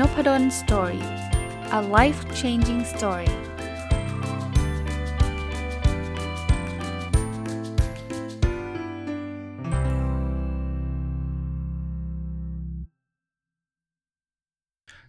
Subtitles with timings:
[0.00, 1.04] นพด ล Story
[1.78, 3.30] a life changing story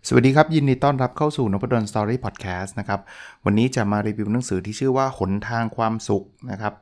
[0.07, 3.01] สวัสดีครับ ยินดีต้อนรับเข้าสู่นพดล Story Podcast นะครับ
[3.45, 6.73] วันนี้จะมารีวิวหนังสือที่ชื่อว่าหนทางความสุขนะครับ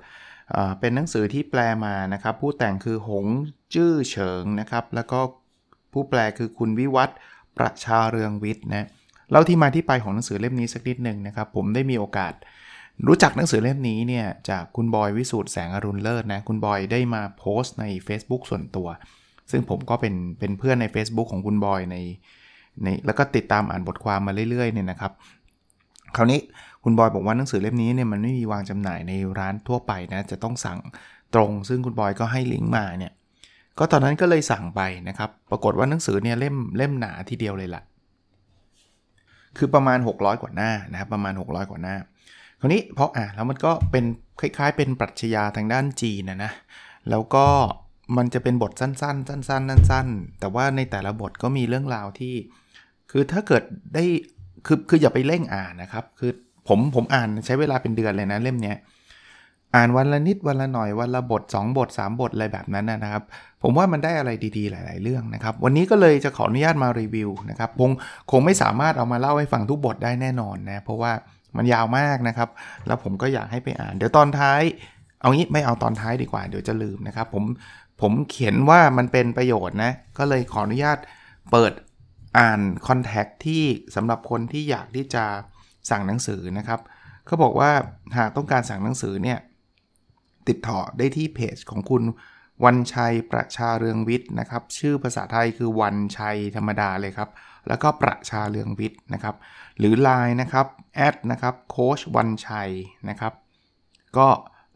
[0.80, 3.26] เป็นหนังสือที่แปลมานะครับ ผู้แต่งคือหง
[3.74, 5.20] จื้อเฉิงนะครับ แล้วก็
[5.94, 7.12] ผู้แปลคือคุณวิวัฒ
[7.58, 8.88] ประชาเรืองวิทย์นะ
[9.32, 12.34] เล่าที่มาที่ไปของหนังสือเล่มนี้สักนิดหนึ่งนะครับ ผมได้มีโอกาส
[13.08, 18.88] รู้จักหนังสือเล่มนี้เนี่ยจากคุณบอยวิสูตรแสงอรุณเลิศนะคุณบอยได้มาโพสต์ใน Facebook ส่วนตัว
[19.52, 21.98] ซึ่งผมก็เป็นเป็นเพื่อนใน Facebook ของคุณบอยใน
[22.84, 25.12] ในแล้วก็ติดตามอ่านบทความมาเรื่อยๆเนี่ยนะครับ
[26.16, 26.40] คราวนี้
[26.84, 30.80] คุณบอยบอกว่าหนังสือเล่มนี้เนี่ยมันไม่มีวางจำหน่ายในร้านทั่วไปนะจะต้องสั่ง
[31.34, 33.12] ตรง ซึ่งคุณบอยก็ให้ลิงก์มาเนี่ย
[33.80, 37.84] ก็ตอนนั้นก็เลยสั่งไปนะครับ ปรากฏว่าหนังสือเนี่ยเล่มเล่มหนาทีเดียวเลยละ่ะ
[39.58, 41.96] คือประมาณ 600 กว่าหน้านะครับประมาณ 600 กว่าหน้า
[42.60, 44.06] คราวนี้เพราะอะแล้วมันก็เป็น
[44.40, 46.52] คล้ายๆ เป็นปรัชญาทางด้านจีนนะนะ
[47.10, 47.46] แล้วก็
[48.18, 52.36] มันจะเป็นบทสั้นๆ สั้นๆสั้นๆ แต่ว่าในแต่ละบทก็มีเรื่องราวที่
[53.12, 54.04] คือถ้าเกิดได้
[54.66, 56.32] คือคืออย่าไปเร่งอ่านนะครับ คือ
[56.68, 58.78] ผมผมอ่านใช้เวลาเป็นเดือนเลยนะเล่มเนี้ย
[59.76, 63.24] อ่านวันละนิดวันละหน่อยวันละบท 2 บท 3 บทอะไรแบบนั้นนะครับ
[63.64, 67.92] ผมว่ามันได้อะไรดีๆ หลาย ๆ เรื่องนะครับ วันนี้ก็เลยจะขออนุญาตมารีวิวนะครับคง
[68.32, 71.12] คงไม่สามารถเอามาเล่าให้ฟังทุกบทได้แน่นอนนะเพราะว่า
[71.58, 72.50] มันยาวมากนะครับ
[72.88, 74.62] แล้วผมก็อยากให้ไปอ่าน เดี๋ยวตอนท้าย
[75.22, 77.44] เอางี้ไม่เอาตอนท้ายดีกว่า เดี๋ยวจะลืมนะครับ ผม
[78.02, 80.98] ผมเขียนว่ามันเป็นประโยชน์นะ ก็เลยขออนุญาต
[81.52, 81.74] เปิด
[82.38, 83.64] อ่านคอนแทคที่
[83.96, 85.24] สำหรับคนที่อยากที่จะ
[85.90, 86.80] สั่งหนังสือนะครับ
[87.26, 87.72] เขาบอกว่า
[88.18, 89.40] หากต้องการสั่งหนังสือเนี่ย
[90.50, 92.04] ติดต่อได้ที่เพจของคุณ
[92.66, 97.30] วันชัยประชาเรืองวิทย์นะครับ ชื่อภาษาไทยคือวันชัยธรรมดาเลยครับ
[97.68, 99.36] แล้วก็ประชาเรืองวิทย์นะครับ
[99.78, 100.66] หรือ Line นะครับ
[100.96, 102.70] แอดนะครับโค้ชวันชัย
[103.10, 103.34] นะครับ
[104.18, 104.28] ก็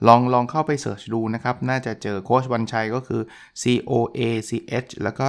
[0.08, 3.22] ลองลองเข้าไปเสิร์ชดูนะครับ น่าจะเจอโค้ชวันชัยก็คือ
[3.62, 4.52] C O A C
[4.86, 5.26] H แล้วก็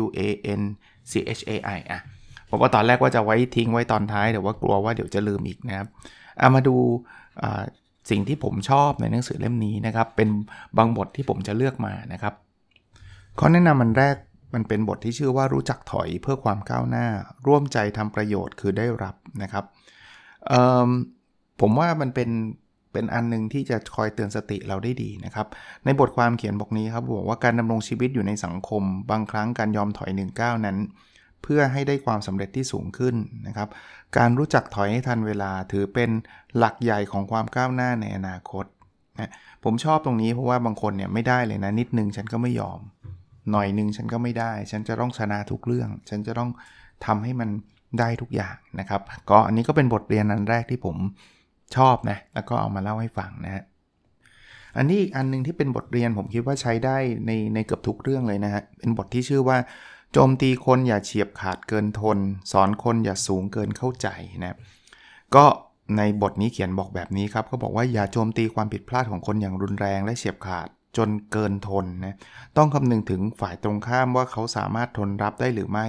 [0.00, 0.20] W A
[0.60, 0.62] N
[1.10, 2.00] C H A I อะ
[2.50, 5.88] ผมว่าตอนแรกว่าจะไว้ทิ้งไว้ตอนท้ายแต่ว่ากลัวว่าเดี๋ยวจะลืมอีกนะครับ
[6.38, 6.76] เอามาดู
[8.10, 10.28] สิ่งที่ผมชอบในหนังสือเล่มนี้นะครับ เป็น
[10.78, 12.34] บางบทที่ผมจะเลือกมานะครับ
[13.38, 14.16] ข้อแนะนำมันแรก
[14.54, 17.06] มันเป็นบทที่ชื่อว่ารู้จักถอยเพื่อความก้าวหน้า
[17.46, 19.64] ร่วมใจทำประโยชน์คือได้รับนะครับ
[21.60, 22.30] ผมว่ามันเป็น
[22.92, 25.46] เป็นอันนึงที่จะคอยเตือนสติเราได้ดีนะครับ
[25.84, 30.76] ในบทความเขียนบอกนี้ครับบอกว่าการดำรงชีวิตอยู่ในสังคม บางครั้งการยอมถอยหนึ่งก้าวนั้น
[31.42, 33.14] เพื่อให้ได้ความสำเร็จที่สูงขึ้น
[33.46, 33.68] นะครับ
[34.16, 36.10] การรู้จักถอยให้ทันเวลาถือเป็น
[36.56, 38.64] หลักใหญ่ของความก้าวหน้าในอนาคต
[39.18, 39.30] นะ
[39.64, 42.80] ผมชอบตรงนี้เพราะว่าบางคนเนี่ยไม่ได้เลยนะนิดนึงฉันก็ไม่ยอม
[43.52, 46.50] หน่อยนึงฉันก็ไม่ได้ ฉันจะต้องชนะทุกเรื่อง ฉันจะต้อง
[47.06, 47.48] ทำให้มัน
[47.98, 50.96] ได้ทุกอย่างนะครับ ก็อันนี้ก็เป็นบทเรียนอันแรกที่ผม
[51.76, 53.64] ชอบนะแล้วก็เอามาเล่าให้ฟังนะฮะ
[54.76, 59.56] อันนี้อีกอันนึงที่เป็นบทเรียนผมคิดว่าใช้ได้ในในเกือบทุกเรื่องเลยนะฮะเป็นบทที่ชื่อว่า
[60.12, 62.18] โจมตีคนอย่าเฉียบขาดเกินทน
[62.52, 64.08] สอนคนอย่าสูงเกินเข้าใจ
[64.44, 64.56] นะ
[65.34, 65.44] ก็
[65.96, 72.16] ในบทนี้เขียนบอกแบบนี้ครับเขาบอกว่าอย่าโจมตีความผิดพลาดของคนอย่างรุนแรงและเฉียบขาดจนเกินทนนะ
[72.56, 75.86] ต้องคำนึงถึงฝ่ายตรงข้ามว่าเขาสามารถทนรับได้หรือไม่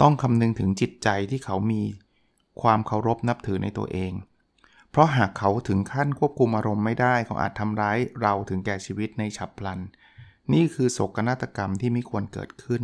[0.00, 1.82] ต้องคำนึงถึงจิตใจที่เขามี
[2.62, 4.12] ความเคารพนับถือในตัวเอง
[4.90, 9.80] เพราะหากเขาถึงขั้นควบคุมอารมณ์ไม่ได้เขาอาจทำร้ายเราถึงแก่ชีวิตในฉับพลัน
[10.52, 12.82] นี่คือโศกนาฏกรรมที่ไม่ควรเกิดขึ้น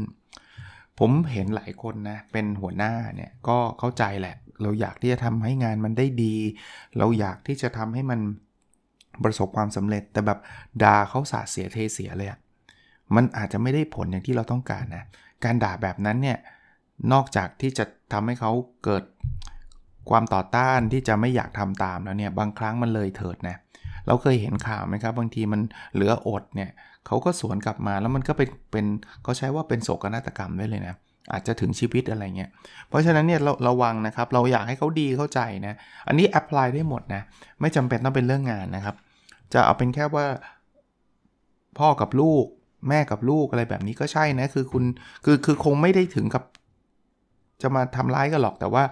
[1.03, 6.37] ผมเห็นหลายคนนะ เป็นหัวหน้าเนี่ยก็เข้าใจแหละ เราอยากที่จะทำให้งานมันได้ดี
[6.99, 8.21] เราอยากที่จะทำให้มัน
[9.25, 10.39] ประสบความสำเร็จ แต่แบบ
[10.83, 12.39] ด่าเขาสาเสียเทเสียเลยอะ
[13.15, 15.05] มันอาจจะไม่ได้ผลอย่างที่เราต้องการนะ
[15.45, 16.39] การด่าแบบนั้นเนี่ย
[17.13, 18.53] นอกจากที่จะทำให้เขา
[18.85, 19.05] เกิด
[20.11, 25.61] ความต่อต้านที่จะไม่อยากทำตามแล้วเนี่ย บางครั้งมันเลยเถิดนะเเราเคยเห็นข่าวไหมครับ บางทีมัน
[25.95, 26.71] เหลืออดเนี่ย
[27.07, 28.87] เขาก็สวนกลับมาแล้วมันก็เป็นเป็น
[29.23, 30.95] เขาใช้ว่าเป็นโศกนาฏกรรมได้เลยนะ
[31.33, 32.51] อาจจะถึงชีวิตอะไรเงี้ย
[32.89, 35.75] เพราะฉะนั้นเนี่ยเราระวังนะครับ เราอยากให้เขาดีเข้าใจนะ
[36.09, 37.23] อันนี้แอพพลายได้หมดนะ
[37.61, 38.97] ไม่จำเป็นต้องเป็นเรื่องงานนะครับ
[39.53, 40.27] จะเอาเป็นแค่ว่า
[41.79, 42.45] พ่อกับลูก
[42.89, 44.85] แม่กับลูกอะไรแบบนี้ก็ใช่นะ คือคุณ
[45.25, 46.45] คือคือคงไม่ได้ถึงกับ
[47.63, 48.83] จะมาทำร้ายกันหรอกแต่ว่า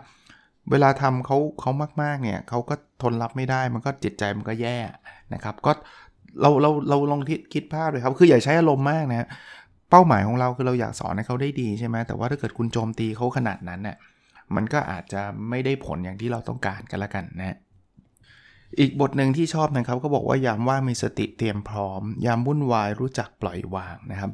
[0.70, 1.70] เวลาทำเขาเขา
[2.02, 4.76] มากๆเนี่ยเขาก็ทนรับไม่ได้มันก็จิตใจมันก็แย่
[5.34, 5.72] นะครับ ก็
[6.40, 7.20] เราเราเราลอง
[7.54, 9.28] คิดภาพเลยครับ คืออย่าใช้อารมณ์มากนะ
[9.90, 13.96] เป้าหมายของเราคือเราอยากสอนให้เขาได้ดีใช่ไหมแต่ว่าถ้าเกิดคุณโจมตีเขาขนาดนั้นเนี่ย
[14.54, 17.56] มันก็อาจจะไม่ได้ผลอย่างที่เราต้องการกันละกันนะ
[18.80, 24.30] อีกบทหนึ่งที่ชอบนะครับก็บอกว่ายามว่ามีสติเตรียมพร้อม ยามวุ่นวายรู้จักปล่อยวางนะครับ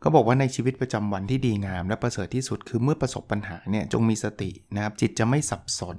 [0.00, 5.98] เขาบอกว่าในชีวิตประจำวันที่ดีงาม และประเสริฐที่สุดคือเมื่อประสบปัญหาเนี่ยจงมีสตินะครับจิตจะไม่สับสน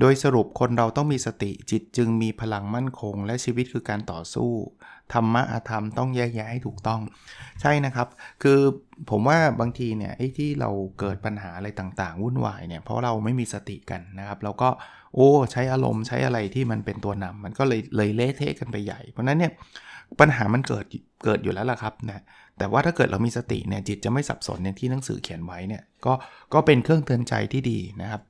[0.00, 4.50] โดยสรุปคนเราต้องมีสติจิตจึงมีพลังมั่นคง และชีวิตคือการต่อสู้
[5.12, 7.00] ธรรมะอาธรรมต้องแยกแยะให้ถูกต้อง
[7.60, 8.08] ใช่นะครับ
[8.42, 8.58] คือ
[9.10, 14.68] ผมว่าบางทีเนี่ยไอ้ที่เราเกิดปัญหาอะไรต่างๆ วุ่นวายเนี่ยเพราะเราไม่มีสติกันนะครับเราก็
[15.14, 19.52] โอ้ใช้อารมณ์ใช้อะไรที่มันเป็นตัวนำมันก็เลยเลยเละเทะกันไปใหญ่ เพราะนั้นเนี่ย
[20.20, 20.84] ปัญหามันเกิด
[21.24, 22.22] เกิดอยู่แล้วล่ะครับนะ
[22.58, 26.12] แต่ว่าถ้าเกิดเรามีสติเนี่ยจิตจะไม่สับสนอย่างที่หนังสือเขียนไว้เนี่ยก็
[26.54, 28.22] ก็เป็นเครื่องเตือนใจที่ดีนะครับ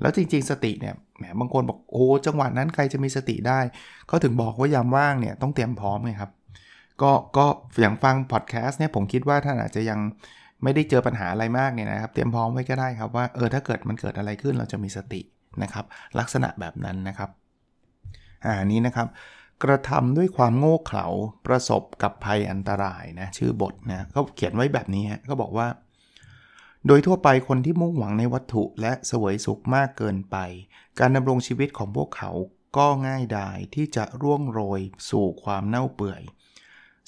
[0.00, 3.60] แล้วจริงๆ สติเนี่ยแหมบางคนบอกโอ้จังหวะนั้นใครจะมีสติได้
[4.06, 6.30] เขาถึงบอกว่ายามว่างเนี่ยต้องเตรียมพร้อมไงครับ
[7.02, 7.46] ก็ก็
[7.80, 9.98] อย่างฟังพอดแคสต์เนี่ยผมคิดว่าท่านอาจจะยัง
[10.62, 15.20] ไม่ได้เจอปัญหาอะไรมากเนี่ยนะครับ เตรียมพร้อมไว้ก็ได้ครับว่าเออถ้าเกิดมันเกิดอะไรขึ้นเราจะมีสติ
[15.62, 15.84] นะครับ
[16.18, 17.30] ลักษณะแบบนั้นนะครับ
[18.44, 19.06] อ่านี้นะครับ
[19.64, 21.06] กระทำด้วยความโง่เขลา
[21.46, 25.68] ประสบกับภัยอันตรายนะชื่อบทนะเขาเขียนไว้แบบนี้ฮะเขาบอกว่า
[26.86, 30.36] โดยทั่วไปคนที่มุ่งหวังในวัตถุและสวยสุขมากเกินไป
[30.98, 32.30] การดำรงชีวิตของพวกเขา
[32.76, 34.80] ก็ง่ายดายที่จะร่วงโรย
[35.10, 36.22] สู่ความเน่าเปื่อย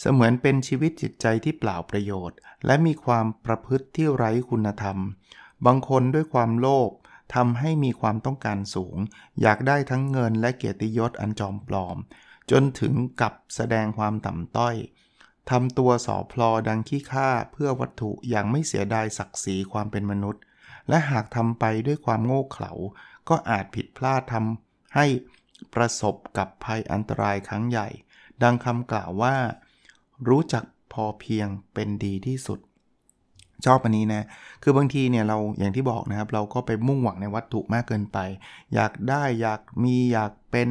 [0.01, 4.99] เสมือนเป็นชีวิตจิตใจที่เปล่าประโยชน์ และมีความประพฤติที่ไร้คุณธรรม
[5.67, 6.91] บางคนด้วยความโลภ
[7.35, 8.97] ทำให้มีความต้องการสูง
[9.41, 11.97] อยากได้ทั้งเงินและเกียรติยศอันจอมปลอม
[12.51, 14.77] จนถึงกับแสดงความต่ำต้อย
[15.51, 20.43] ทำตัวสอพลอดังขี้ข้าเพื่อวัตถุอย่างไม่เสียดายศักดิ์ศรีความเป็นมนุษย์
[20.89, 22.73] และหากทำไปด้วยความโง่เขลา
[23.29, 25.07] ก็อาจผิดพลาดทำให้
[25.75, 27.89] ประสบกับภัยอันตรายครั้งใหญ่
[28.43, 29.35] ดังคำกล่าวว่า
[30.29, 32.61] รู้จักพอเพียงเป็นดีที่สุด
[33.65, 34.27] ชอบอันนี้นะ
[34.63, 38.19] คือบางทีเนี่ยเราอย่างที่บอกนะครับ เราก็ไปมุ่งหวังในวัตถุมากเกินไป
[38.75, 40.69] อยากได้อยากมีอยากเป็น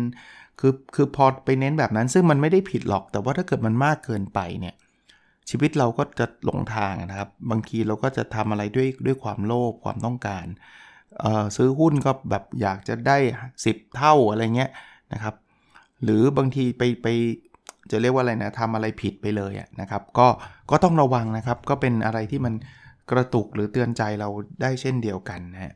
[0.60, 4.76] คือคือพอไปเน้นแบบนั้นซึ่งมันไม่ได้ผิดหรอก แต่ว่าถ้าเกิดมันมากเกินไปเนี่ย
[5.50, 10.46] ชีวิตเราก็จะหลงทางนะครับ บางทีเราก็จะทำอะไรด้วยด้วยความโลภความต้องการ
[11.56, 13.18] ซื้อหุ้นก็แบบอยากจะได้
[13.58, 14.72] 10 เท่าอะไรเงี้ย
[15.14, 15.36] นะครับ
[16.04, 17.08] หรือบางทีไปไป
[17.92, 20.28] จะเรียกว่าอะไรนะทำอะไรผิดไปเลยนะครับ ก็
[20.72, 22.54] ก็ต้องระวังนะครับ ก็เป็นอะไรที่มัน
[23.12, 24.30] กระตุกหรือเตือนใจเรา
[24.62, 25.74] ได้เช่นเดียวกันนะฮะ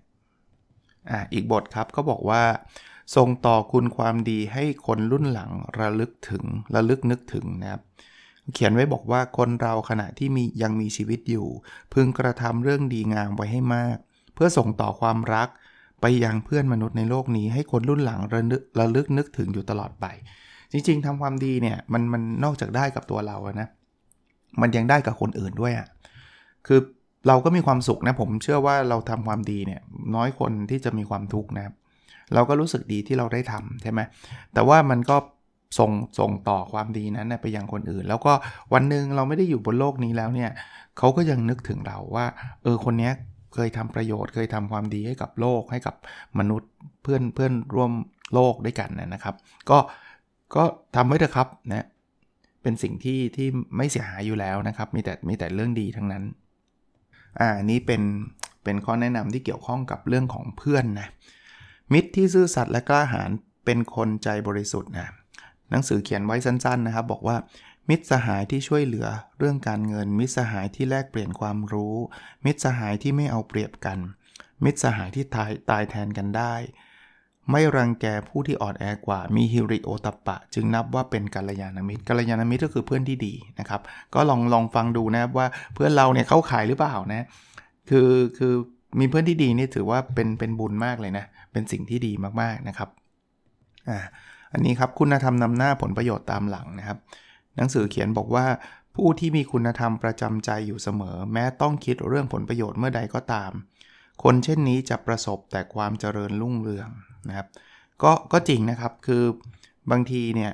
[1.10, 2.42] อ่าอีกบทครับก็บอกว่า
[3.16, 6.44] ส่งต่อคุณความดีให้คนรุ่นหลังระลึกถึง
[6.76, 7.82] ระลึกนึกถึงนะครับ
[8.54, 11.48] เขียนไว้บอกว่าคนเราขณะที่มียังมีชีวิตอยู่
[11.94, 13.98] พึงกระทำเรื่องดีงามไว้ให้มาก
[14.34, 15.50] เพื่อส่งต่อความรัก
[16.02, 20.06] ไปยังเพื่อนมนุษย์ในโลกนี้ให้คนรุ่นหลังระลึกระลึกนึกถึงอยู่ตลอดไป
[20.72, 23.70] จริง ๆทำความดีเนี่ยมันมันนอกจากได้กับตัวเรานะ
[24.62, 25.88] มันยังได้กับคนอื่นด้วยอะ่ะ
[26.68, 26.80] คือ
[27.28, 29.82] เราก็มีความสุขนะผมเชื่อว่าเราทำความดีเนี่ย
[30.16, 31.76] น้อยคนที่จะมีความทุกข์นะครับ
[32.34, 34.00] เราก็รู้สึกดีที่เราได้ทำใช่ไหม
[34.54, 35.18] แต่ว่ามันก็
[35.80, 38.34] ส่งส่งต่อความดีนั้นไปยังคนอื่น แล้วก็
[38.74, 40.52] วันหนึ่งเราไม่ได้อยู่บนโลกนี้แล้วเนี่ย
[40.98, 42.26] เขาก็ยังนึกถึงเราว่า
[42.64, 43.12] เออคนนี้
[43.54, 45.96] เคยทำประโยชน์ เคยทำความดีให้กับโลกให้กับ
[46.40, 46.72] มนุษย์
[47.04, 47.92] เพื่อนเพื่อนร่วม
[48.34, 49.36] โลกด้วยกันนะครับ
[49.70, 49.78] ก็
[50.56, 50.64] ก็
[50.96, 51.88] ทำไว้เถอะครับนะ
[52.62, 53.48] เป็นสิ่งที่ที่
[53.78, 56.24] ไม่เสียหายอยู่แล้วนะครับ มีแต่มีแต่เรื่องดีทั้งนั้น
[57.40, 58.02] อ่านี้เป็น
[58.64, 61.08] เป็นข้อแนะนำที่เกี่ยวข้องกับเรื่องของเพื่อนนะ
[61.94, 63.30] มิตรที่ซื่อสัตย์และกล้าหาญ
[63.66, 65.08] เป็นคนใจบริสุทธิ์นะ
[65.70, 67.38] หนังสือเขียนไว้สั้นๆนะครับ บอกว่า
[67.90, 69.08] มิตรสหายที่ช่วยเหลือ
[69.40, 71.96] เรื่องการเงิน มิตรสหายที่แลกเปลี่ยนความรู้
[72.46, 74.00] มิตรสหายที่ไม่เอาเปรียบกัน
[74.64, 76.54] มิตรสหายที่ตายตายแทนกันได้
[77.52, 83.82] ไม่รังแกผู้ที่อ่อนแอกว่ามีฮิริโอตปะ จึงนับว่าเป็นกัลยาณมิตรกัลยาณมิตรก็คือเพื่อนที่ดีนะครับ
[84.14, 87.26] ก็ลองลองฟังดูนะครับว่าเพื่อนเราเนี่ยเข้าขายหรือเปล่านะ
[87.90, 88.54] คือคือ
[89.00, 92.90] มีเพื่อนที่ดีนี่ถือว่าเป็นเป็นบุญมากเลยนะเเป็นสิ่งที่ดีมากๆนะครับ
[93.90, 94.00] อ่า
[94.54, 96.98] อันนี้ครับคุณธรรมนำหน้าผลประโยชน์ตามหลังนะครับ
[97.56, 98.46] หนังสือเขียนบอกว่า
[98.96, 103.52] ผู้ที่มีคุณธรรมประจำใจอยู่เสมอ แม้ต้องคิดเรื่องผลประโยชน์เมื่อใดก็ตาม
[104.24, 106.90] คนเช่นนี้จะประสบแต่ความเจริญรุ่งเรือง
[107.28, 107.48] นะครับ
[108.04, 109.24] ก็ก็จริงนะครับคือ
[109.92, 110.52] บางทีเนี่ย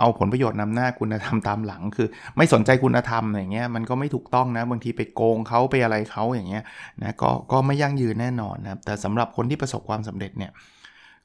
[0.00, 6.64] เอาผลประโยชน์นำหน้าคุณธรรมตามหลัง คือ ไม่สนใจคุณธรรมอย่างเงี้ยมันก็ไม่ถูกต้องนะบางทีไปโกงเขาไปอะไรเขาอย่างเงี้ย
[7.02, 10.52] นะก็ก็ไม่ยั่งยืนแน่นอนนะแต่สำหรับคนที่ประสบความสำเร็จเนี่ย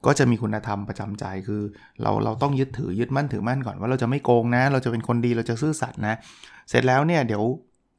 [0.05, 1.61] ก็จะมีคุณธรรมประจำใจคือ
[2.01, 6.15] เราเราต้องยึดถือยึดมั่นถือมั่นก่อนว่าเราจะไม่โกงนะ เราจะเป็นคนดีเราจะซื่อสัตย์นะ
[6.69, 7.43] เสร็จแล้วเนี่ยเดี๋ยว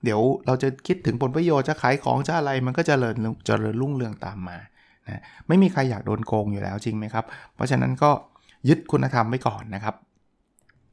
[0.04, 3.16] เดี๋ยวเราจะคิดถึงผลประโยชน์จะขายของจะอะไรมันก็จะเจริญ
[3.47, 4.59] เจริญรุ่งเรืองตามมา
[5.09, 8.11] นะไม่มีใครอยากโดนโกงอยู่แล้วจริงไหมครับ เพราะฉะนั้นก็
[8.69, 9.95] ยึดคุณธรรมไว้ก่อนนะครับ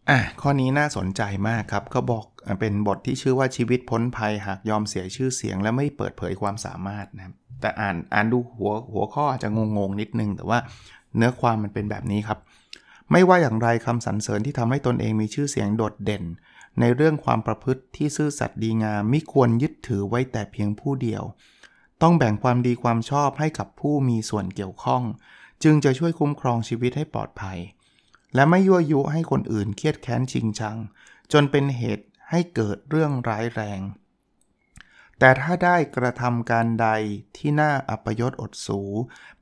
[0.10, 2.26] อะข้อนี้น่าสนใจมากครับเขาบอก
[2.60, 10.60] เป็นบทที่ชื่อว่าชีวิตพ้นภัยหากยอมเสียชื่อเสียง และไม่เปิดเผยความสามารถนะครับแต่อ่านอ่านดูหัวหัวข้ออาจจะงงๆนิดนึง แต่ว่า
[11.16, 12.40] เนื้อความมันเป็นแบบนี้ครับ
[13.12, 16.24] ไม่ว่าอย่างไรคำสรรเสริญที่ทำให้ตนเองมีชื่อเสียงโดดเด่น
[16.80, 21.24] ในเรื่องความประพฤติที่ซื่อสัตย์ดีงามไม่ควรยึดถือไว้แต่เพียงผู้เดียว
[22.02, 25.04] ต้องแบ่งความดีความชอบให้กับผู้มีส่วนเกี่ยวข้อง
[25.64, 27.58] จึงจะช่วยคุ้มครองชีวิตให้ปลอดภัย
[28.36, 30.78] และไม่ยั่วยุให้คนอื่นเครียดแค้นชิงชัง
[31.32, 33.82] จนเป็นเหตุให้เกิดเรื่องร้ายแรง
[35.20, 36.88] แต่ถ้าได้กระทำการใด
[37.38, 38.82] ที่น่าอัปยศอดสู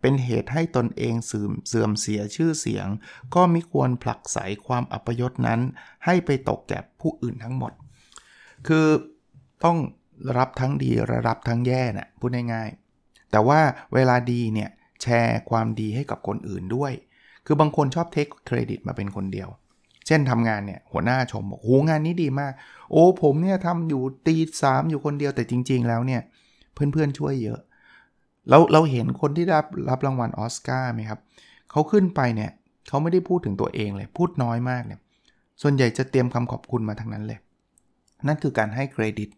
[0.02, 2.88] เป็นเหตุให้ตนเองเสื่อมเสียชื่อเสียง
[3.36, 5.62] ก็ม่ควรผลักไสความอัปยศนั้น
[6.06, 7.72] ให้ไปตกแก่ผู้อื่นทั้งหมด
[8.68, 8.88] คือ
[9.64, 9.78] ต้อง
[10.38, 13.60] รับทั้งดีและรับทั้งแย่นะ่ะพูดง่ายๆแต่ว่า
[13.94, 14.70] เวลาดีเนี่ย
[15.02, 16.94] แชร์ความดีให้กับคนอื่นด้วย
[17.46, 19.50] คือบางคนชอบเทคเครดิตมาเป็นคนเดียว
[20.08, 22.54] เช่นทำงานเนี่ยหัวหน้าชมบอกโอ้งานนี้ดีมาก
[22.92, 26.22] โอ้ผมเนี่ยทำอยู่ตีสามอยู่คนเดียวแต่จริง ๆ แล้วเนี่ย
[26.74, 27.60] เพื่อนๆช่วยเยอะ
[28.50, 31.20] เราเราเห็นคนที่รับรับรางวัลออสการ์ไหมครับ
[31.72, 32.52] เขาขึ้นไปเนี่ย
[32.88, 35.00] เขาไม่ได้พูดถึงตัวเองเลยพูดน้อยมากเนี่ย
[35.62, 37.40] ส่วนใหญ่จะเตรียมคำขอบคุณมาทั้งนั้นเลย
[38.28, 39.30] นั่นคือการให้เครดิต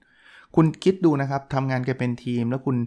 [0.56, 2.78] คุณคิดดูนะครับทำงานกันเป็นทีมแล้วคุณ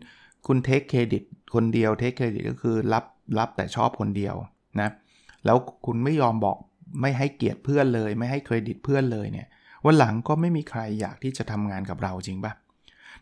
[0.47, 1.23] คุณเทคเครดิต
[1.55, 3.05] คนเดียวเทคเครดิตก็คือรับ
[3.39, 4.35] รับแต่ชอบคนเดียว
[4.81, 4.91] นะ
[5.45, 5.57] แล้ว
[5.87, 6.57] คุณไม่ยอมบอก
[7.01, 9.47] ไม่ให้เกียรติเพื่อนเลย ไม่ให้เครดิตเพื่อนเลยเนี่ย
[9.85, 12.53] วันหลังก็ไม่มีใครอยากที่จะทำงานกับเราจริงปะ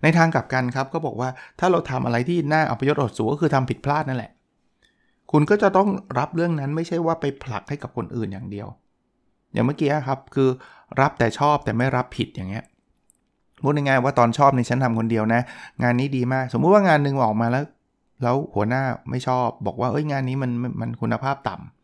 [0.03, 4.33] ในทางกลับกันครับก็บอกว่าถ้าเราทำอะไรที่น่าอัปยศอดสูก็คือทำผิดพลาดนั่นแหละ
[5.33, 8.69] คุณก็จะต้องรับเรื่องนั้นไม่ใช่ว่าไปผลักให้กับคนอื่นอย่างเดียว
[9.53, 10.49] อย่างเมื่อกี้ครับคือ
[11.01, 12.65] รับแต่ชอบแต่ไม่รับผิดอย่างเงี้ย
[13.63, 15.41] พูดง่ายๆว่าตอนชอบเนี่ยฉันทำคนเดียวนะ
[15.83, 17.65] งานนี้ดีมาก สมมุติว่างานหนึ่งออกมาแล้ว
[18.23, 21.78] แล้วหัวหน้าไม่ชอบบอกว่าเอ้ยงานนี้มันมันคุณภาพต่ำ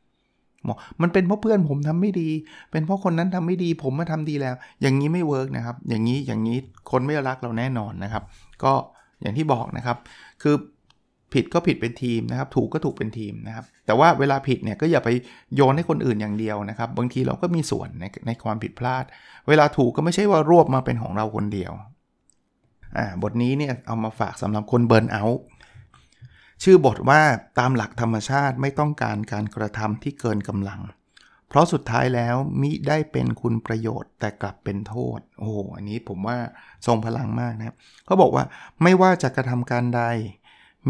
[0.69, 2.29] บอกมันเป็นเพราะเพื่อนผมทำไม่ดี
[2.71, 6.59] เป็นเพราะคนนั้นทำไม่ดี ผมมาทำดีแล้ว อย่างนี้ไม่ work นะครับ อย่างนี้อย่างนี้
[6.91, 8.23] คนไม่รักเราแน่นอนนะครับ
[8.65, 8.73] ก็
[9.23, 9.97] อย่างที่บอกนะครับ
[10.43, 10.55] คือ
[11.33, 15.09] ผิดก็ผิดเป็นทีมนะครับ ถูกก็ถูกเป็นทีมนะครับ แต่ว่าเวลาผิดเนี่ยก็อย่าไป
[15.55, 19.05] โยนให้คนอื่นอย่างเดียวนะครับ บางทีเราก็มีส่วนในในความผิดพลาด
[19.49, 21.73] เวลาถูกก็ไม่ใช่ว่ารวบมาเป็นของเราคนเดียว
[22.97, 25.43] อ่า บทนี้เนี่ยเอามาฝากสำหรับคนเบิร์นเอาท์
[26.63, 27.23] ชื่อบทว่า
[27.59, 30.81] ตามหลักธรรมชาติไม่ต้องการการกระทำที่เกินกำลัง
[31.49, 36.39] เพราะสุดท้ายแล้วมิได้เป็นคุณประโยชน์ แต่กลับเป็นโทษ โอ้โหอันนี้ผมว่า
[36.87, 38.45] ทรงพลังมากนะเขาบอกว่า
[38.83, 40.03] ไม่ว่าจะกระทำการใด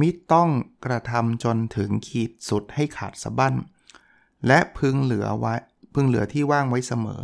[0.00, 0.50] มิต้อง
[0.86, 3.54] กระทำจนถึงขีดสุดให้ขาดสะบั้น
[4.46, 5.54] และพึงเหลือไว้
[5.94, 7.22] พึงเหลือที่ว่างไว้เสมอ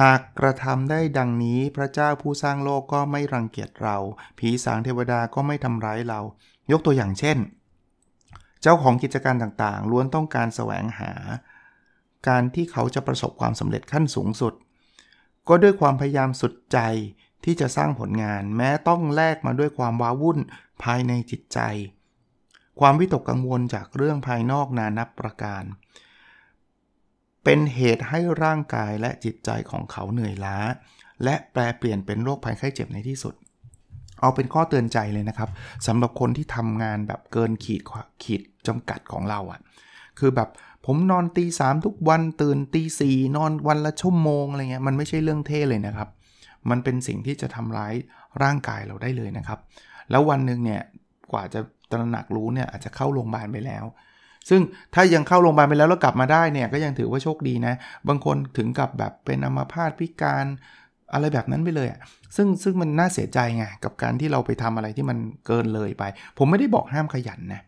[0.00, 3.96] หากกระทำได้ดังนี้พระเจ้าผู้สร้างโลกก็ไม่รังเกียจเรา
[4.38, 6.20] ผีสางเทวดาก็ไม่ทำร้ายเรา
[6.72, 7.38] ยกตัวอย่างเช่น
[8.62, 11.12] เจ้าของกิจการต่างๆ ล้วนต้องการแสวงหา
[12.28, 14.54] การที่เขาจะประสบความสำเร็จขั้นสูงสุด
[15.48, 16.78] ก็ด้วยความพยายามสุดใจ
[17.44, 20.38] ที่จะสร้างผลงานแม้ต้องแลกมาด้วยความว้าวุ่น
[20.82, 21.58] ภายในจิตใจ
[22.80, 25.64] ความวิตกกังวลจากเรื่องภายนอกนานับประการ
[27.44, 30.58] เป็นเหตุให้ร่างกายและจิตใจของเขาเหนื่อยล้า
[31.24, 33.34] และแปลเปลี่ยนเป็นโรคภัยไข้เจ็บในที่สุด
[34.20, 35.50] เอาเป็นข้อเตือนใจเลยนะครับ
[35.86, 37.80] สำหรับคนที่ทำงานแบบเกินขีด
[38.22, 39.60] ขีดจำกัดของเราอะ่ะ
[40.18, 40.48] คือแบบ
[40.86, 46.08] ผมนอนตีสามทุกวันตื่นตีสี่นอนวันละชั่วโมงอะไรเงี้ยมันไม่ใช่เรื่องเท่เลยนะครับ
[46.70, 47.94] มันเป็นสิ่งที่จะทำร้าย
[48.42, 49.58] ร่างกายเราได้เลยนะครับ
[50.10, 50.82] แล้ววันหนึ่งเนี่ย
[51.32, 51.60] กว่าจะ
[51.90, 53.84] ตระหนักรู้เนี่ยอาจจะเข้าโรงพยาบาลไปแล้ว
[54.48, 54.60] ซึ่ง
[54.94, 57.74] ถ้ายังเข้าโรงพยาบาลไปแล้วแล้วกลับมาได้เนี่ยก็ยังถือว่าโชคดีนะ
[58.08, 60.46] บางคนถึงกับแบบเป็นอัมพาตพิการ
[61.12, 62.00] อะไรแบบนั้นไปเลยอะ
[62.36, 66.04] ซึ่งซึ่งมันน่าเสียใจไงกับการที่เราไปทำอะไรที่มันเกินเลยไป
[66.38, 67.62] ผมไม่ได้บอกห้ามขยันนะ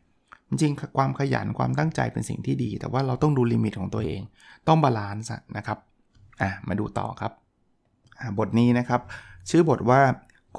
[0.48, 4.20] จริงๆความขยันความตั้งใจเป็นสิ่งที่ดี แต่ว่าเราต้องดู limit ของตัวเอง
[4.68, 5.78] ต้อง balance นะครับ
[6.42, 7.32] อะมาดูต่อครับ
[8.38, 9.00] บทนี้นะครับ
[9.50, 10.00] ชื่อบทว่า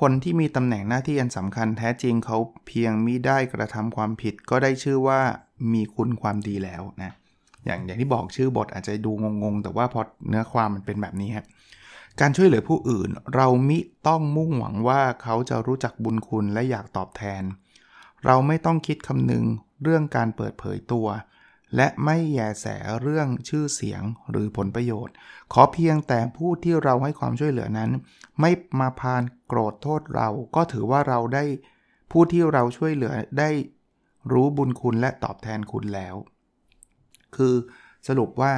[0.01, 2.37] คนที่มีตำแหน่งหน้าที่อันสำคัญแท้จริงเขา
[2.67, 5.19] เพียงมิได้กระทำความผิด ก็ได้ชื่อว่า
[5.73, 7.11] มีคุณความดีแล้วนะ
[7.65, 9.11] อย่างอย่างที่บอกชื่อบทอาจจะดู
[9.43, 11.45] งงๆ แต่ว่าพอเนื้อความมันเป็นแบบนี้ครับ
[12.19, 17.43] การช่วยเหลือผู้อื่น เรามิต้องมุ่งหวังว่าเขาจะรู้จักบุญคุณและอยากตอบแทน
[18.25, 19.45] เราไม่ต้องคิดคำนึง
[19.83, 21.07] เรื่องการเปิดเผยตัว
[21.75, 22.65] และไม่แยแส
[23.01, 25.13] เรื่องชื่อเสียงหรือผลประโยชน์
[25.53, 27.91] ขอเพียงแต่ผู้ที่เราให้ความช่วยเหลือนั้น
[28.39, 31.43] ไม่มาพานโกรธโทษเราก็ถือว่าเราได้
[32.11, 33.49] ผู้ที่เราช่วยเหลือได้
[34.31, 36.15] รู้บุญคุณและตอบแทนคุณแล้ว
[37.35, 37.55] คือ
[38.07, 38.51] สรุปว่า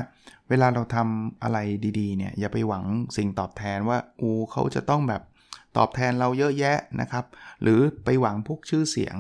[0.50, 1.58] เวลาเราทำอะไร
[2.00, 2.84] ดีๆเนี่ยอย่าไปหวัง
[3.18, 5.22] สิ่งตอบแทนว่าอูเขาจะต้องแบบ
[5.78, 7.26] ตอบแทนเราเยอะแยะนะครับ
[7.62, 9.16] หรือไปหวังพวกชื่อเสียง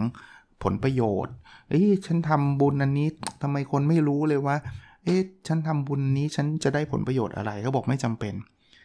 [0.63, 1.34] ผลประโยชน์
[1.70, 3.08] เอ้ยฉันทำบุญอันนี้
[3.41, 4.55] ทำไมคนไม่รู้เลยว่า
[5.03, 8.34] เอ๊ะฉันทำบุญนี้ฉันจะได้ผลประโยชน์อะไรเขาบอกไม่จำเป็น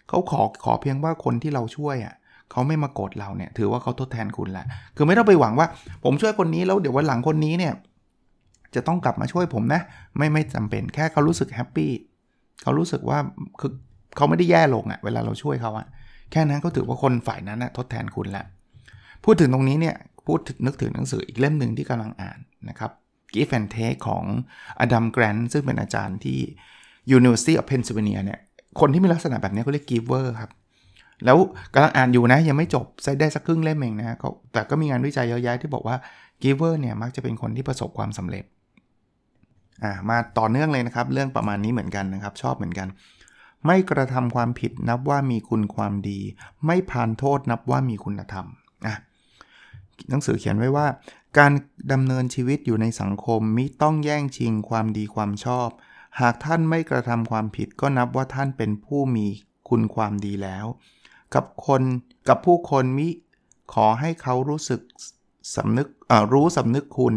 [0.09, 2.15] เขาขอขอเพียงว่าคนที่เราช่วยอะ่ะ
[2.51, 4.67] เขาไม่มาโกรธเราเนี่ยถือว่าเขาทดแทนคุณแหละ
[4.97, 5.67] คือไม่ต้องไปหวังว่า
[6.05, 7.73] ผมช่วยคนนี้แล้วเดี๋ยววันหลังคนนี้เนี่ย
[8.75, 9.81] จะต้องกลับมาช่วยผมนะ
[10.17, 11.93] ไม่ไม่จำเป็นแค่เขารู้สึกแฮปปี้
[12.63, 13.19] เขารู้สึกว่า
[13.61, 13.73] คือ
[14.17, 15.87] เขาไม่ได้แย่ลงอะ่ะเวลาเราช่วยเขาอะ่ะ
[16.31, 18.47] แค่นั้นก็ถือว่าคนฝ่ายนั้นนะทดแทนคุณแล้ว
[19.25, 19.97] พูดถึงตรงนี้เนี่ย
[20.27, 22.91] พูดนึกถึงหนังสืออีกเล่มหนึ่งที่กำลังอ่านนะครับ
[23.35, 24.25] Give and Take ของ
[24.81, 26.39] อดัมแกรนซึ่งเป็นอาจารย์ที่
[27.17, 28.41] University of Pennsylvania เนี่ย
[28.81, 30.51] คนที่มีลักษณะแบบนี้เขาเรียก giver ครับ
[31.25, 31.39] แล้ว
[31.75, 34.17] กำลังอ่านอยู่นะยังไม่จบใช้ได้สักครึ่งเล่มเองนะ
[34.53, 35.97] แต่ก็มีงานวิจัยเยอะแยะที่บอกว่า
[36.43, 38.45] giver เนี่ยมักจะเป็นคนที่ประสบความสำเร็จ
[39.83, 42.89] อ่ามาต่อเนื่องเลยนะครับ เรื่องประมาณนี้เหมือนกันนะครับ ชอบเหมือนกัน
[43.67, 46.21] ไม่กระทำความผิดนับว่ามีคุณความดี
[46.67, 48.47] ไม่ผ่านโทษนับว่ามีคุณธรรม
[48.87, 48.97] อะ
[50.09, 50.87] หนังสือเขียนไว้ว่า
[51.39, 51.53] การ
[51.93, 55.69] ดำเนินชีวิตอยู่ในสังคมมิต้องแย่งชิงความดีความชอบ
[56.21, 59.27] หากท่านไม่กระทำความผิดก็นับว่าท่านเป็นผู้มี
[59.69, 60.67] คุณความดีแล้ว
[61.35, 61.83] กับคน
[62.29, 63.09] กับผู้คนมิ
[63.73, 64.81] ขอให้เขารู้สึก
[65.57, 65.89] สำนึก
[66.33, 67.15] รู้สำนึกคุณ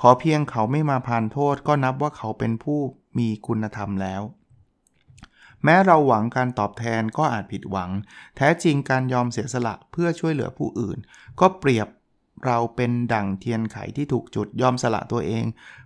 [0.00, 2.80] ขอเพียงเขาไม่มาพานโทษก็นับว่าเขาเป็นผู้
[3.18, 4.22] มีคุณธรรมแล้ว
[5.64, 7.90] แม้เราหวังการตอบแทนก็อาจผิดหวัง
[8.36, 10.98] แท้จริงการยอมเสียสละเพื่อช่วยเหลือผู้อื่น
[11.40, 11.88] ก็เปรียบ
[12.46, 15.44] เราเป็นดั่งเทียนไขที่ถูกจุดยอมสละตัวเอง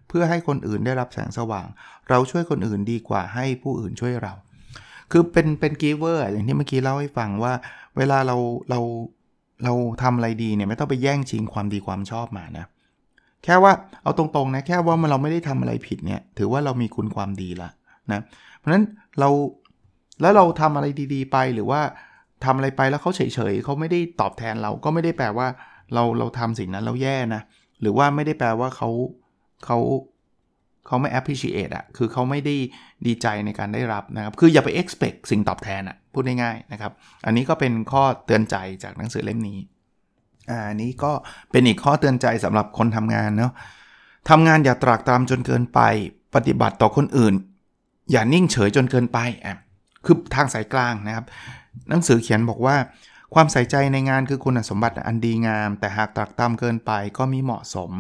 [0.09, 1.67] เพื่อให้คนอื่นได้รับแสงสว่าง
[2.09, 4.35] เราช่วยคนอื่นดีกว่าให้ผู้อื่นช่วยเรา
[5.13, 7.53] คือเป็นเป็นกีเวอร์อย่างที่เมื่อกี้เล่าให้ฟังว่า
[7.97, 8.37] เวลาเรา
[8.71, 8.81] เรา
[9.65, 12.67] เราทำอะไรดีเนี่ยไม่ต้องไปแย่งชิงความดีความชอบมานะ
[13.45, 17.71] แค่ว่าเอาตรงๆนะแค่ว่าเราไม่ได้ทำอะไรผิดเนี่ยถือว่าเรามีคุณความดีละ
[18.13, 18.21] นะ
[18.59, 18.85] เพราะฉะนั้น
[19.21, 19.29] เรา
[20.21, 21.81] แล้วเราทำอะไรดีๆ ไปหรือว่า
[22.45, 23.21] ทำอะไรไปแล้วเขาเฉ
[23.53, 25.47] ยๆเขาไม่ได้ตอบแทนเราก็ไม่ได้แปลว่า
[25.95, 27.43] เราเราทำสิ่งนั้นเราแย่นะ
[27.81, 28.89] หรือว่าไม่ได้แปลว่าเขา
[29.65, 29.79] เขา
[30.87, 32.55] เขาไม่ appreciate อะคือเขาไม่ได้
[33.07, 36.93] ดีใจในการได้รับนะครับ คืออย่าไป expect สิ่งตอบแทนอะพูดง่ายๆนะครับ
[37.27, 39.59] อันนี้ก็เป็นข้อเตือนใจจากหนังสือเล่มนี้
[40.51, 41.13] อ่าอันนี้ก็
[41.51, 43.53] เป็นอีกข้อเตือนใจสำหรับคนทำงานเนาะ
[44.29, 45.81] ทำงานอย่าตรากตรำจนเกินไป
[46.35, 47.35] ปฏิบัติต่อคนอื่น
[48.13, 49.57] อย่านิ่งเฉยจนเกินไปอะ
[50.05, 51.27] คือทางสายกลางนะครับ
[51.89, 52.77] หนังสือเขียนบอกว่า
[53.35, 57.91] ความใส่ใจในงานคือคุณสมบัติอันดีงาม แต่หากตรักตามเกินไปก็มีเหมาะสม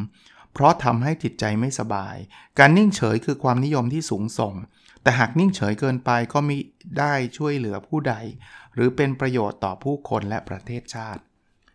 [0.52, 2.16] เพราะทำให้จิตใจไม่สบาย
[2.58, 4.54] การนิ่งเฉยคือความนิยมที่สูงส่ง
[5.02, 6.58] แต่หากนิ่งเฉยเกินไปก็มิ
[6.98, 8.14] ได้ช่วยเหลือผู้ใด
[8.74, 11.22] หรือเป็นประโยชน์ต่อผู้คนและประเทศชาติ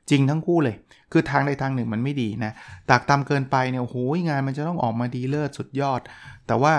[0.10, 0.76] จริงทั้งคู่เลย
[1.12, 2.52] คือทางใดทางหนึ่งมันไม่ดีนะ
[2.90, 3.96] ตากตามเกินไปเนี่ยโอ้โห
[4.30, 6.02] งานมันจะต้องออกมาดีเลิศสุดยอด
[6.48, 6.74] แต่ว่า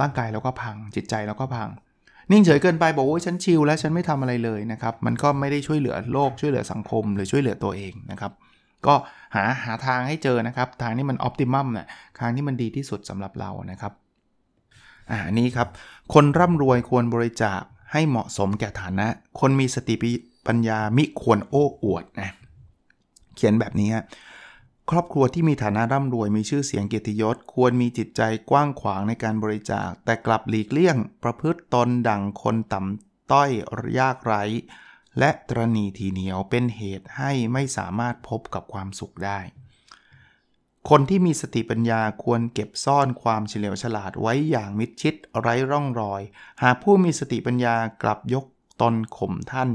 [0.00, 1.68] ร่างกายเราก็พัง จิตใจเราก็พัง
[2.32, 8.32] นิ่งเฉยเกินไปบอกว่าฉันชิลแล้วฉันไม่ทำอะไรเลยนะครับ มันก็ไม่ได้ช่วยเหลือโลกช่วยเหลือสังคม หรือช่วยเหลือตัวเองนะครับ
[8.86, 8.94] ก็
[9.34, 11.86] หาหาทางให้เจอนะครับ ทางที่มันออพติมัมนี่ย
[12.20, 13.92] ทางที่มันดีที่สุดสำหรับเรานะครับ
[15.10, 15.68] อ่านี้ครับ
[16.14, 17.60] คนร่ำรวยควรบริจาค
[17.92, 19.06] ให้เหมาะสมแก่ฐานะ
[19.40, 19.94] คนมีสติ
[20.46, 22.30] ปัญญามิควรโอ้อวดนะ
[23.36, 23.92] เขียนแบบนี้
[24.90, 33.50] ครอบครัวที่มีฐานะร่ำรวยมีชื่อเสียงเกียรติยศ ควรมีจิตใจกว้างขวางในการบริจาค แต่กลับหลีกเลี่ยง ประพฤติตนดังคนต่ำต้อย
[33.98, 34.42] ยากไร้
[35.18, 39.40] และตรณีทีเหนียวเป็นเหตุให้ไม่สามารถพบกับความสุขได้
[40.88, 46.22] คนที่มีสติปัญญาควรเก็บซ่อนความเฉลียวฉลาดไว้อย่างมิดชิดไร้ร่องรอย
[46.62, 48.44] หากผู้มีสติปัญญากลับยก
[48.80, 49.68] ตนข่มท่าน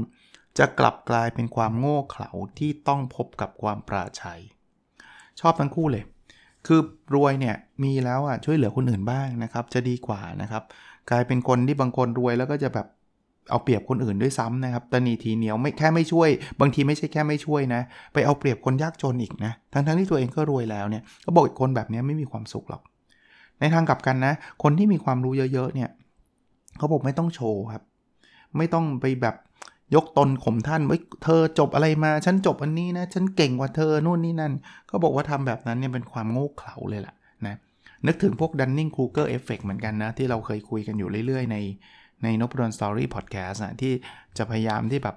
[0.58, 4.40] จะกลับกลายเป็นความโง่เขลาที่ต้องพบกับความปราชัย
[5.40, 6.04] ชอบทั้งคู่เลย
[6.66, 6.80] คือ
[7.14, 10.62] รวยเนี่ยมีแล้วอะช่วยเหลือคนอื่นบ้างนะครับ จะดีกว่านะครับ
[11.10, 12.86] กลายเป็นคนที่บางคนรวยแล้วก็จะแบบ
[13.50, 16.28] เอาเปรียบคนอื่นด้วยซ้ำนะครับตนีทีเหนียวไม่แค่ไม่ช่วย
[16.60, 17.80] บางทีไม่ใช่แค่ไม่ช่วยนะ
[18.12, 22.82] ไปเอาเปรียบคนยากจนอีกนะ ทั้งทั้งที่ตัวเองก็รวยแล้วเนี่ย ก็บอกคนแบบนี้ไม่มีความสุขหรอก
[23.60, 25.90] ในทางกลับกันนะ คนที่มีความรู้เยอะๆเนี่ย
[26.78, 27.82] เขาบอกไม่ต้องโชว์ครับ
[28.56, 29.34] ไม่ต้องไปแบบ
[29.94, 34.52] ยกตนข่มท่านไว้เธอจบอะไรมา ฉันจบอันนี้นะ ฉันเก่งกว่าเธอนู่นนี่นั่น
[34.88, 37.14] เขาบอกว่าทำแบบนั้นเนี่ยเป็นความโง่เขลาเลยล่ะ
[37.46, 37.56] นะ
[38.06, 41.56] นึกถึงพวก Dunning Kruger Effect เหมือนกันนะ ที่เราเคยคุยกันอยู่เรื่อยๆ ใน
[42.22, 43.92] ในนบดอนสตอรี่พอดแคสต์ที่
[44.38, 45.16] จะพยายามที่แบบ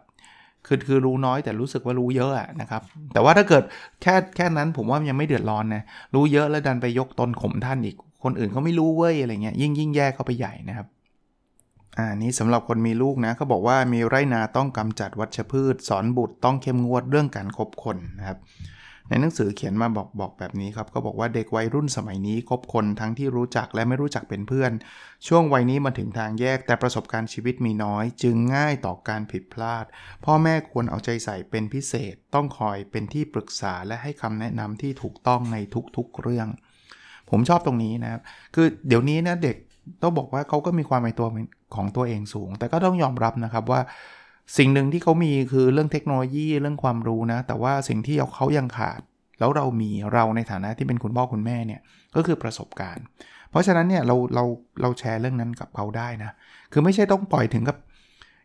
[0.68, 2.82] คือคือรู้น้อยแต่รู้สึกว่ารู้เยอะอะนะครับ
[3.14, 3.64] แต่ว่าถ้าเกิด
[4.02, 5.84] แค่แค่นั้นผมว่ายังไม่เดือดร้อนนะ
[6.16, 10.88] รู้เยอะแล้วดันไปยกตนข่มท่านอีก คนอื่นเขาไม่รู้เว้ยอะไรเงี้ยยิ่งยิ่งแย่เข้าไปใหญ่นะครับ
[12.00, 18.38] อ่านี้สำหรับคนมีลูกนะเขาบอกว่ามีไรนาต้องกำจัดวัชพืช สอนบุตรต้องเข้มงวดเรื่องการคบคนนะครับ
[19.10, 24.72] ในหนังสือเขียนมาบอกบอกแบบนี้ครับก็บอกว่าเด็กวัยรุ่นสมัยนี้คบคนทั้งที่รู้จักและไม่รู้จักเป็นเพื่อน
[25.28, 29.86] ช่วงวัยนี้มาถึงทางแยกแต่ประสบการณ์ชีวิตมีน้อย จึงง่ายต่อการผิดพลาด
[30.26, 35.58] พ่อแม่ควรเอาใจใส่เป็นพิเศษ ต้องคอยเป็นที่ปรึกษาและให้คำแนะนำที่ถูกต้องใน
[35.98, 36.48] ทุกๆเรื่อง
[37.30, 38.22] ผมชอบตรงนี้นะครับ
[38.56, 39.58] คือเดี๋ยวนี้นะเด็ก
[40.04, 41.28] ต้องบอกว่าเขาก็มีความเป็นตัว
[41.75, 43.82] ของตัวเองสูง แต่ก็ต้องยอมรับนะครับว่า
[44.58, 48.99] สิ่งหนึ่งที่เขามีคือเรื่องเทคโนโลยีเรื่องความรู้นะ แต่ว่าสิ่งที่เขายังขาด
[49.39, 51.82] แล้วเรามีเราในฐานะที่เป็นคุณพ่อคุณแม่เนี่ย
[52.15, 53.04] ก็คือประสบการณ์
[53.49, 54.43] เพราะฉะนั้นเนี่ยเราเรา
[54.82, 56.32] เราแชร์เรื่องนั้นกับเขาได้นะ
[56.71, 57.78] คือไม่ใช่ต้องปล่อยถึงกับ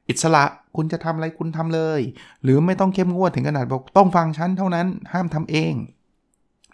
[0.09, 0.45] อิสระ
[0.77, 2.01] คุณจะทำอะไรคุณทำเลย
[2.43, 5.75] หรือไม่ต้องเข้มงวดถึงขนาดบอกต้องฟังฉันเท่านั้นห้ามทำเอง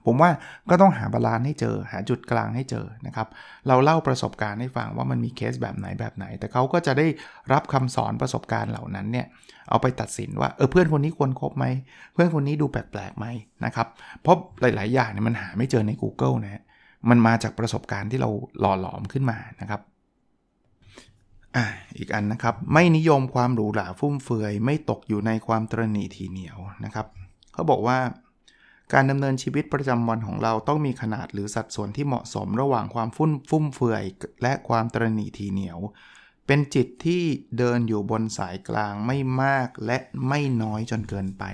[0.06, 0.30] ผมว่า
[0.70, 3.28] ก็ต้องหา balance ให้เจอ หาจุดกลางให้เจอนะครับ
[3.68, 7.06] เราเล่าประสบการณ์ให้ฟังว่ามันมีเคสแบบไหนแบบไหน แต่เขาก็จะได้
[7.52, 9.26] รับคำสอนประสบการณ์เหล่านั้นเนี่ย
[9.68, 11.64] เอาไปตัดสินว่าเออเพื่อนคนนี้ควรคบไหม
[12.12, 13.26] เพื่อนคนนี้ดูแปลกๆไหม
[13.64, 13.88] นะครับ
[14.22, 16.62] เพราะหลาย ๆ อย่างเนี่ยมันหาไม่เจอใน Google นะ
[17.10, 19.80] มันมาจากประสบการณ์ที่เราหล่อหลอมขึ้นมานะครับ
[21.56, 21.66] อ่า
[21.98, 27.06] อีกอันนะครับไม่นิยมความหรูหราฟุ่มเฟือย ไม่ตกอยู่ในความตรณีทีเหนียวนะครับ
[27.52, 27.98] เขาบอกว่า
[28.92, 34.04] การดำเนินชีวิตประจำวันของเราต้องมีขนาดหรือสัดส่วนที่เหมาะสมระหว่างความฟุ่มฟุ่มเฟือย
[34.42, 35.78] และความตรณีทีเหนียว
[36.46, 37.22] เป็นจิตที่
[37.58, 39.98] เดินอยู่บนสายกลางไม่มากและ
[40.28, 41.44] ไม่น้อยจนเกินไป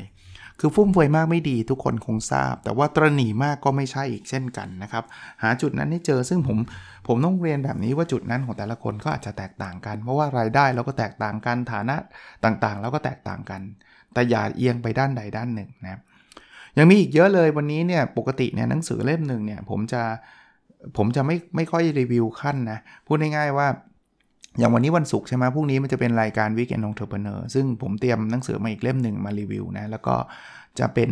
[0.60, 5.04] คือฟุ่มเฟือยมากไม่ดีทุกคนคงทราบ แต่ว่าตรณีมากก็ไม่ใช่อีกเช่นกันนะครับ
[5.42, 6.58] หาจุดนั้นให้เจอซึ่งผม
[7.06, 11.96] ผมต้องเรียนแบบนี้ว่าจุดนั้นของแต่ละคนก็อาจจะแตกต่างกัน เพราะว่ารายได้เราก็แตกต่างกันฐานะ
[12.44, 13.62] ต่างๆแล้วก็แตกต่างกัน
[14.12, 16.00] แต่อย่าเอียงไปด้านใดด้านหนึ่งนะครับ
[16.78, 20.02] ยังมีอีกเยอะเลยวันนี้เนี่ยปกติเนี่ยหนังสือเล่มหนึ่งเนี่ยผมจะ
[20.96, 23.68] ผมจะไม่ไม่ค่อยรีวิวขั้นนะพูดง่ายๆว่า
[24.58, 30.14] อย่างวันนี้วันศุกร์ใช่ไหมพรุ่งนี้มันจะเป็นรายการ Weekend Entrepreneur ซึ่งผมเตรียมหนังสือมาอีกเล่มหนึ่งมารีวิวนะแล้วก็
[30.78, 31.10] จะเป็น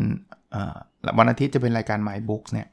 [1.18, 2.66] วันอาทิตย์จะเป็นรายการ My Books เนี่ย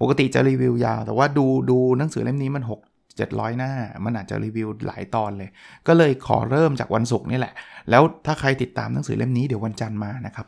[0.00, 3.72] ปกติจะรีวิวยาว แต่ว่าดูดูหนังสือเล่มนี้มัน 6 700 หน้า
[4.04, 5.50] มันอาจจะรีวิวหลายตอนเลย
[5.86, 7.54] ก็เลยขอเริ่มจากวันศุกร์นี่แหละ
[7.90, 10.46] แล้วถ้าใครติดตามหนังสือเล่มนี้เดี๋ยววันจันทร์มานะครับ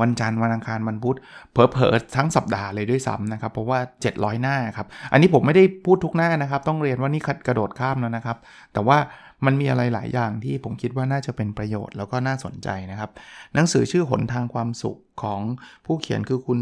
[0.00, 1.16] วันจันทร์วันอังคารวันพุธ
[1.52, 3.78] เผลอๆทั้งสัปดาห์เลยด้วยซ้ำนะครับ เพราะว่า
[4.10, 8.36] 700 หน้าครับ อันนี้ผมไม่ได้พูดทุกหน้านะครับ ต้องเรียนว่านี่กระโดดข้ามแล้วนะครับ
[8.72, 8.98] แต่ว่า
[9.46, 13.10] มันมีอะไรหลายอย่างที่ผมคิดว่าน่าจะเป็นประโยชน์แล้วก็น่าสนใจนะครับ
[13.54, 15.40] หนังสือชื่อหนทางความสุขของ
[15.86, 16.58] ผู้เขียนคือคุณ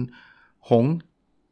[0.71, 0.85] หง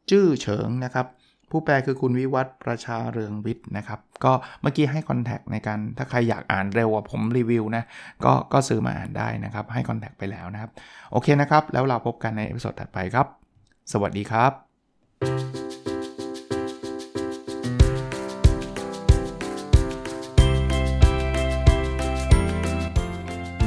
[0.09, 1.07] จื้อเฉิงนะครับ
[1.51, 7.83] ผู้แปลคือคุณวิวัฒประชาเรืองวิทย์นะครับ ก็เมื่อกี้ให้ contact ในการถ้าใครอยากอ่านเร็วกว่าผมรีวิวนะ
[8.25, 10.71] ก็ก็ซื้อมาอ่านได้นะครับ ให้ contact ไปแล้วนะครับ
[11.11, 13.27] โอเคนะครับ แล้วเราพบกันใน episode ถัดไปครับ
[13.93, 14.51] สวัสดีครับ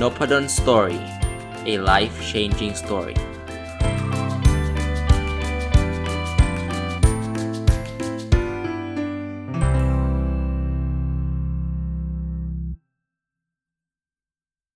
[0.00, 1.00] n o p a d o n Story
[1.72, 3.16] a life changing story